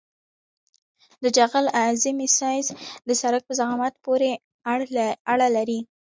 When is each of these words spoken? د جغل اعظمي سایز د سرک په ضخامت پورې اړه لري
د 1.23 1.25
جغل 1.37 1.65
اعظمي 1.81 2.27
سایز 2.39 2.67
د 3.07 3.09
سرک 3.21 3.41
په 3.47 3.53
ضخامت 3.59 3.93
پورې 4.05 4.31
اړه 5.33 5.47
لري 5.57 5.79